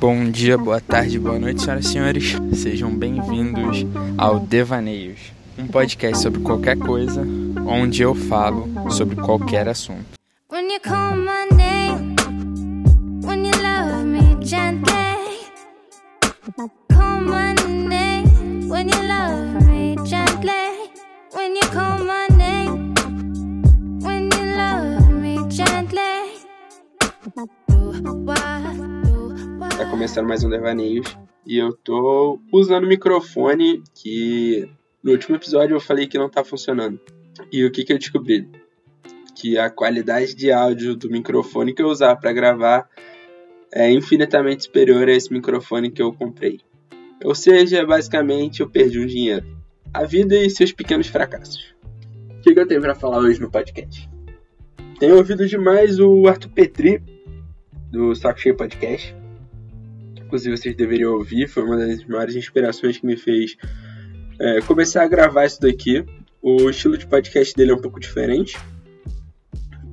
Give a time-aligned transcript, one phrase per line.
[0.00, 2.36] Bom dia, boa tarde, boa noite, senhoras e senhores.
[2.60, 7.24] Sejam bem-vindos ao Devaneios, um podcast sobre qualquer coisa,
[7.64, 10.18] onde eu falo sobre qualquer assunto.
[10.50, 12.16] When you call my name,
[13.22, 15.46] when you love me gently,
[16.90, 19.47] call my name, when you love me
[29.98, 31.18] começando mais um Devaneios.
[31.44, 34.70] E eu tô usando o microfone que
[35.02, 37.00] no último episódio eu falei que não tá funcionando.
[37.50, 38.48] E o que, que eu descobri?
[39.34, 42.88] Que a qualidade de áudio do microfone que eu usar para gravar
[43.74, 46.60] é infinitamente superior a esse microfone que eu comprei.
[47.24, 49.46] Ou seja, basicamente eu perdi um dinheiro.
[49.92, 51.74] A vida e seus pequenos fracassos.
[52.38, 54.08] O que, que eu tenho para falar hoje no podcast?
[55.00, 57.02] Tenho ouvido demais o Arthur Petri,
[57.90, 59.17] do Saco Cheio Podcast
[60.28, 63.56] inclusive vocês deveriam ouvir, foi uma das maiores inspirações que me fez
[64.38, 66.04] é, começar a gravar isso daqui.
[66.40, 68.56] O estilo de podcast dele é um pouco diferente,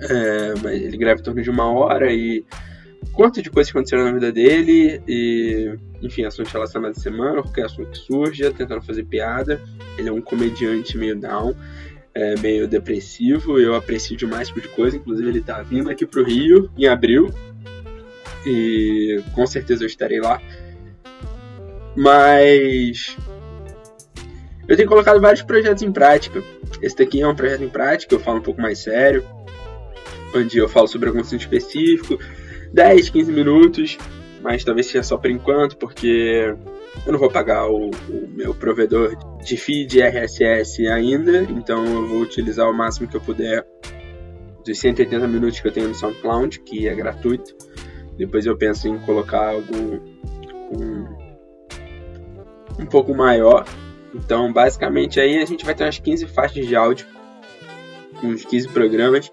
[0.00, 2.44] é, mas ele grava em torno de uma hora e
[3.12, 7.66] conta de coisas que aconteceram na vida dele e, enfim, assuntos relacionados à semana, qualquer
[7.66, 9.60] assunto que surja, tentando fazer piada.
[9.98, 11.54] Ele é um comediante meio down,
[12.14, 16.06] é, meio depressivo, eu aprecio demais esse tipo de coisa, inclusive ele tá vindo aqui
[16.06, 17.30] pro Rio em abril,
[18.46, 20.40] e com certeza eu estarei lá.
[21.96, 23.16] Mas
[24.66, 26.42] eu tenho colocado vários projetos em prática.
[26.80, 29.24] Esse daqui é um projeto em prática, eu falo um pouco mais sério,
[30.34, 32.18] onde eu falo sobre algum assunto específico,
[32.72, 33.98] 10, 15 minutos,
[34.42, 36.54] mas talvez seja só por enquanto, porque
[37.06, 42.20] eu não vou pagar o, o, meu provedor de feed RSS ainda, então eu vou
[42.20, 43.66] utilizar o máximo que eu puder
[44.64, 47.54] dos 180 minutos que eu tenho no SoundCloud, que é gratuito.
[48.22, 50.00] Depois eu penso em colocar algo
[52.78, 53.64] um, pouco maior.
[54.14, 57.04] Então, basicamente, aí a gente vai ter umas 15 faixas de áudio,
[58.22, 59.32] uns 15 programas,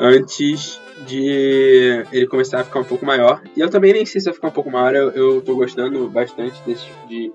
[0.00, 3.42] antes de ele começar a ficar um pouco maior.
[3.54, 6.08] E eu também nem sei se vai ficar um pouco maior, eu, eu tô gostando
[6.08, 7.30] bastante desse tipo de,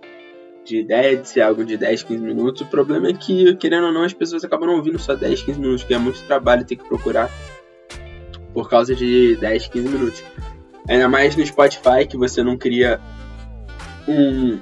[0.66, 2.62] de ideia, de ser algo de 10, 15 minutos.
[2.64, 5.60] O problema é que, querendo ou não, as pessoas acabam não ouvindo só 10, 15
[5.60, 7.30] minutos, que é muito trabalho ter que procurar
[8.52, 10.24] por causa de 10, 15 minutos.
[10.88, 13.00] Ainda mais no Spotify, que você não cria
[14.08, 14.60] um,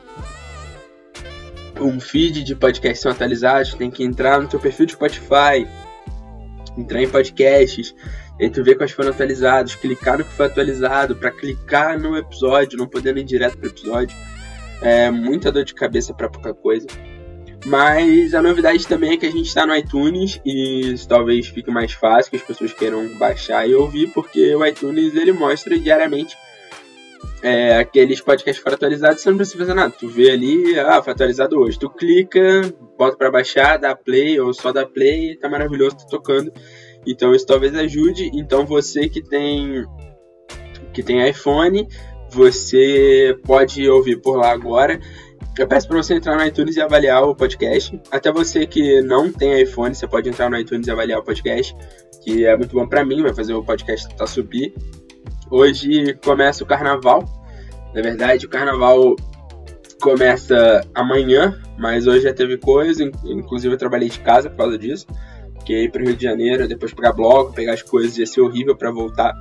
[1.79, 5.67] um feed de podcasts são atualizados, tem que entrar no teu perfil de Spotify,
[6.77, 7.95] entrar em podcasts,
[8.39, 12.87] e tu quais foram atualizados, clicar no que foi atualizado, para clicar no episódio, não
[12.87, 14.15] podendo ir direto pro episódio.
[14.81, 16.87] É muita dor de cabeça para pouca coisa.
[17.65, 21.91] Mas a novidade também é que a gente está no iTunes e talvez fique mais
[21.91, 26.35] fácil que as pessoas queiram baixar e ouvir, porque o iTunes ele mostra diariamente
[27.41, 29.93] é, aqueles podcasts foram atualizados, você não precisa fazer nada.
[29.97, 31.79] Tu vê ali, ah, foi atualizado hoje.
[31.79, 32.61] Tu clica,
[32.97, 36.51] bota para baixar, dá play ou só dá play, tá maravilhoso, tá tocando.
[37.07, 38.29] Então isso talvez ajude.
[38.33, 39.85] Então você que tem
[40.93, 41.87] que tem iPhone,
[42.29, 44.99] você pode ouvir por lá agora.
[45.57, 47.99] Eu peço para você entrar no iTunes e avaliar o podcast.
[48.11, 51.75] Até você que não tem iPhone, você pode entrar no iTunes e avaliar o podcast,
[52.23, 54.73] que é muito bom para mim, vai fazer o podcast tá subir.
[55.51, 57.25] Hoje começa o carnaval.
[57.93, 59.15] Na verdade, o carnaval
[60.01, 65.07] começa amanhã, mas hoje já teve coisa, inclusive eu trabalhei de casa por causa disso.
[65.55, 68.77] Porque ir pro Rio de Janeiro, depois pegar bloco, pegar as coisas, ia ser horrível
[68.77, 69.33] para voltar.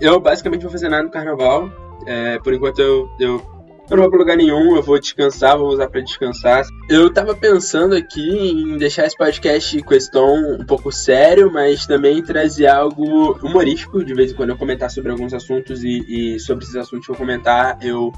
[0.00, 1.70] Eu basicamente vou fazer nada no carnaval.
[2.06, 3.51] É, por enquanto eu, eu
[3.90, 6.64] eu não vou pra lugar nenhum, eu vou descansar, vou usar para descansar.
[6.88, 11.86] Eu tava pensando aqui em deixar esse podcast com esse tom um pouco sério, mas
[11.86, 16.40] também trazer algo humorístico, de vez em quando eu comentar sobre alguns assuntos e, e
[16.40, 18.12] sobre esses assuntos que eu comentar, eu,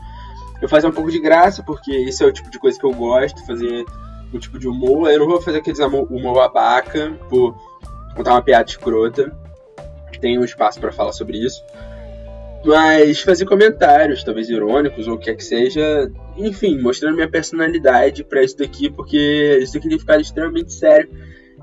[0.62, 2.92] eu fazer um pouco de graça, porque esse é o tipo de coisa que eu
[2.92, 3.84] gosto, fazer
[4.32, 5.10] um tipo de humor.
[5.10, 7.56] Eu não vou fazer aqueles humor babaca, por
[8.14, 9.36] contar uma piada escrota.
[10.20, 11.60] Tem um espaço para falar sobre isso.
[12.64, 18.24] Mas fazer comentários, talvez irônicos ou o que é que seja, enfim, mostrando minha personalidade
[18.24, 21.10] para isso daqui, porque isso daqui tem ficado extremamente sério.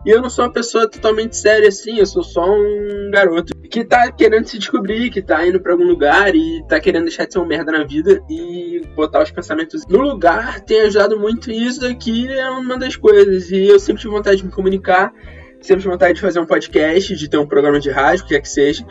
[0.06, 3.84] E eu não sou uma pessoa totalmente séria assim, eu sou só um garoto que
[3.84, 7.34] tá querendo se descobrir, que tá indo para algum lugar e tá querendo deixar de
[7.34, 10.60] ser um merda na vida e botar os pensamentos no lugar.
[10.62, 13.52] Tem ajudado muito isso daqui, é uma das coisas.
[13.52, 15.14] E eu sempre tive vontade de me comunicar,
[15.62, 18.36] sempre tive vontade de fazer um podcast, de ter um programa de rádio, o que
[18.36, 18.84] é que seja.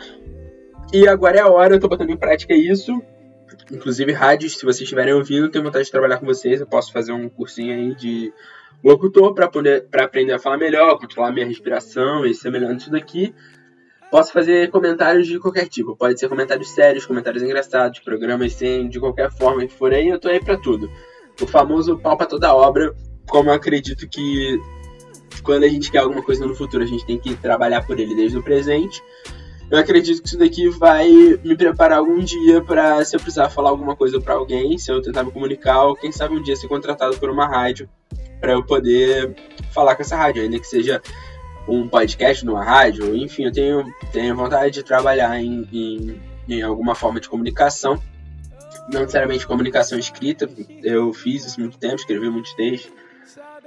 [0.93, 3.01] E agora é a hora, eu tô botando em prática isso.
[3.71, 6.59] Inclusive, rádios, se vocês estiverem ouvindo, tenho vontade de trabalhar com vocês.
[6.59, 8.33] Eu posso fazer um cursinho aí de
[8.83, 9.45] locutor para
[10.03, 13.33] aprender a falar melhor, controlar minha respiração e ser melhor nisso daqui.
[14.09, 15.95] Posso fazer comentários de qualquer tipo.
[15.95, 20.19] Pode ser comentários sérios, comentários engraçados, programas sem, de qualquer forma que for aí, eu
[20.19, 20.91] tô aí pra tudo.
[21.41, 22.93] O famoso pau pra toda obra,
[23.29, 24.59] como eu acredito que
[25.41, 28.13] quando a gente quer alguma coisa no futuro, a gente tem que trabalhar por ele
[28.13, 29.01] desde o presente.
[29.71, 33.69] Eu acredito que isso daqui vai me preparar algum dia para se eu precisar falar
[33.69, 36.67] alguma coisa para alguém, se eu tentar me comunicar, ou quem sabe um dia ser
[36.67, 37.89] contratado por uma rádio
[38.41, 39.33] para eu poder
[39.71, 41.01] falar com essa rádio, ainda que seja
[41.69, 46.93] um podcast numa rádio, enfim, eu tenho, tenho vontade de trabalhar em, em, em alguma
[46.93, 47.97] forma de comunicação,
[48.91, 50.49] não necessariamente comunicação escrita,
[50.83, 52.91] eu fiz isso muito tempo, escrevi muitos textos,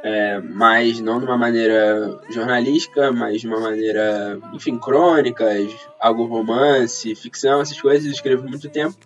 [0.03, 7.15] é, mas não de uma maneira jornalística, mas de uma maneira, enfim, crônicas, algo romance,
[7.15, 8.97] ficção, essas coisas, eu escrevo muito tempo.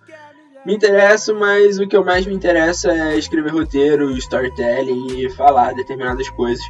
[0.66, 5.72] Me interesso, mas o que eu mais me interessa é escrever roteiro, storytelling e falar
[5.72, 6.64] determinadas coisas.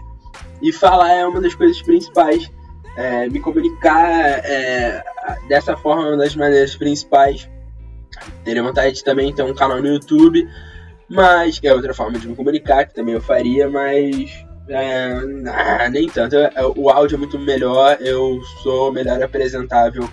[0.61, 2.51] E falar é uma das coisas principais.
[2.97, 4.11] É, me comunicar
[4.45, 5.03] é,
[5.49, 7.49] dessa forma é uma das maneiras principais.
[8.45, 10.47] Teria vontade de também ter um canal no YouTube,
[11.09, 16.37] mas é outra forma de me comunicar, que também eu faria, mas é, nem tanto.
[16.37, 20.09] É, o áudio é muito melhor, eu sou melhor apresentável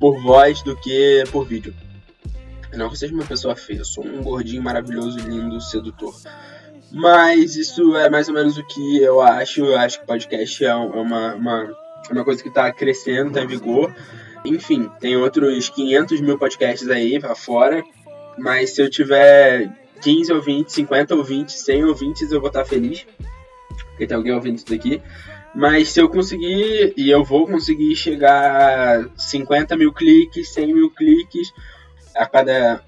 [0.00, 1.74] por voz do que por vídeo.
[2.74, 6.14] Não que seja uma pessoa feia, eu sou um gordinho maravilhoso, lindo, sedutor.
[6.90, 9.64] Mas isso é mais ou menos o que eu acho.
[9.64, 11.76] Eu acho que podcast é uma, uma,
[12.10, 13.94] uma coisa que está crescendo, está em vigor.
[14.44, 17.82] Enfim, tem outros 500 mil podcasts aí pra fora.
[18.38, 19.70] Mas se eu tiver
[20.04, 23.06] 15 ouvintes, 50 ouvintes, 100 ouvintes, eu vou estar tá feliz.
[23.88, 25.00] Porque tem alguém ouvindo isso daqui.
[25.54, 30.90] Mas se eu conseguir, e eu vou conseguir chegar a 50 mil cliques, 100 mil
[30.90, 31.50] cliques
[32.14, 32.84] a cada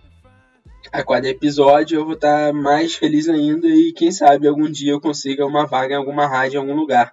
[0.93, 5.01] a cada episódio eu vou estar mais feliz ainda e quem sabe algum dia eu
[5.01, 7.13] consiga uma vaga em alguma rádio em algum lugar.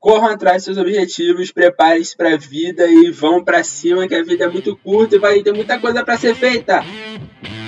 [0.00, 4.22] Corram atrás dos seus objetivos, preparem-se para a vida e vão para cima que a
[4.22, 6.82] vida é muito curta e vai ter muita coisa para ser feita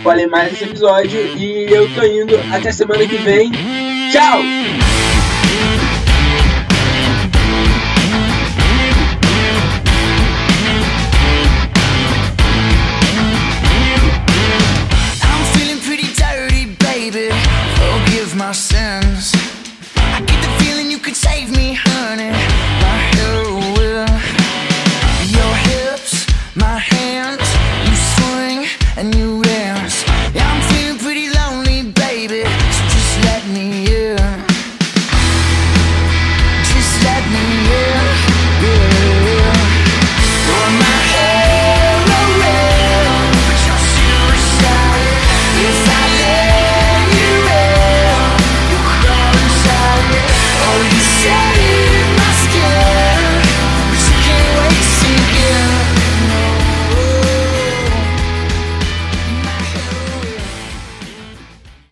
[0.02, 1.20] falei mais nesse episódio.
[1.37, 2.35] E eu tô indo.
[2.52, 3.50] Até semana que vem.
[4.12, 4.41] Tchau!
[18.50, 18.89] myself